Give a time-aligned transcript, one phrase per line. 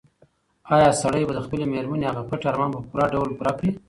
[0.73, 3.69] ایا سړی به د خپلې مېرمنې هغه پټ ارمان په پوره ډول پوره کړي؟